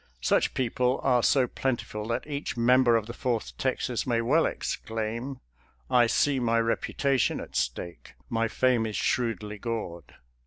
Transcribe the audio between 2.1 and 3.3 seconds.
each member of the